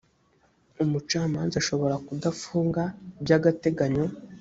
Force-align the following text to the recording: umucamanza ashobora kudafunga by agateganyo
umucamanza 0.83 1.55
ashobora 1.61 1.95
kudafunga 2.05 2.81
by 3.23 3.31
agateganyo 3.37 4.05